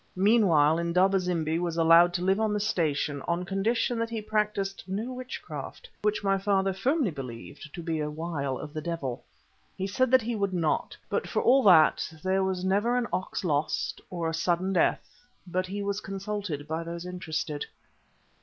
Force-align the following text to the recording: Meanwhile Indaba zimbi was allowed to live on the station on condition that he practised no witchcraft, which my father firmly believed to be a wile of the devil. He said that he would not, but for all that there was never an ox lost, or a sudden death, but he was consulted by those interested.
Meanwhile 0.15 0.79
Indaba 0.79 1.19
zimbi 1.19 1.59
was 1.59 1.77
allowed 1.77 2.11
to 2.15 2.23
live 2.23 2.39
on 2.39 2.53
the 2.53 2.59
station 2.59 3.21
on 3.27 3.45
condition 3.45 3.99
that 3.99 4.09
he 4.09 4.19
practised 4.19 4.83
no 4.87 5.13
witchcraft, 5.13 5.87
which 6.01 6.23
my 6.23 6.39
father 6.39 6.73
firmly 6.73 7.11
believed 7.11 7.71
to 7.75 7.83
be 7.83 7.99
a 7.99 8.09
wile 8.09 8.57
of 8.57 8.73
the 8.73 8.81
devil. 8.81 9.23
He 9.77 9.85
said 9.85 10.09
that 10.09 10.23
he 10.23 10.35
would 10.35 10.53
not, 10.53 10.97
but 11.07 11.27
for 11.27 11.43
all 11.43 11.61
that 11.65 12.11
there 12.23 12.43
was 12.43 12.65
never 12.65 12.97
an 12.97 13.05
ox 13.13 13.43
lost, 13.43 14.01
or 14.09 14.27
a 14.27 14.33
sudden 14.33 14.73
death, 14.73 15.07
but 15.45 15.67
he 15.67 15.83
was 15.83 16.01
consulted 16.01 16.67
by 16.67 16.81
those 16.83 17.05
interested. 17.05 17.67